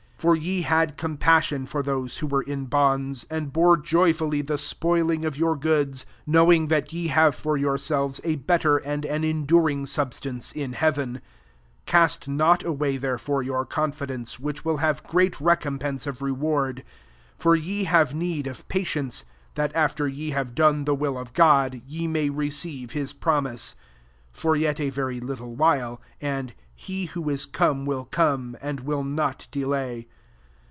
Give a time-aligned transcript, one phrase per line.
[0.21, 4.45] > 34 For ye had compassion for those who were in bonds, imd bore joyfttUy
[4.45, 9.23] the spoiling of your eoods; knowh^ that ye have tor yourselves a better and an
[9.23, 11.23] enduring substance [in heaven*]* 35
[11.87, 16.83] Cast not away therefore your confidence, which wilt have great recompense of reward.
[17.39, 19.25] $6 For ye have need of patience;
[19.55, 23.73] that, after ye have done the will of God, ye may receive hU promise.
[24.33, 28.05] 37 For yet a very little while, and ^^ he who is to come will
[28.05, 30.07] come, and will not delay.''